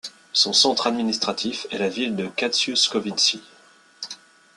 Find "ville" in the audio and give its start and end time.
1.87-2.15